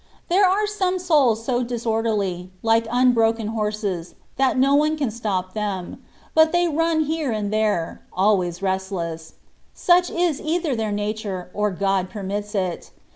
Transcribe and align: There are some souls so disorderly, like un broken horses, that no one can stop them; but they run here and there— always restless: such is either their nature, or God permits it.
There 0.29 0.47
are 0.49 0.65
some 0.65 0.97
souls 0.97 1.45
so 1.45 1.61
disorderly, 1.61 2.49
like 2.63 2.87
un 2.89 3.11
broken 3.11 3.49
horses, 3.49 4.15
that 4.37 4.57
no 4.57 4.73
one 4.73 4.97
can 4.97 5.11
stop 5.11 5.53
them; 5.53 6.03
but 6.33 6.51
they 6.51 6.67
run 6.67 7.01
here 7.01 7.31
and 7.31 7.53
there— 7.53 8.01
always 8.11 8.63
restless: 8.63 9.35
such 9.75 10.09
is 10.09 10.41
either 10.41 10.75
their 10.75 10.91
nature, 10.91 11.51
or 11.53 11.69
God 11.69 12.09
permits 12.09 12.55
it. 12.55 12.89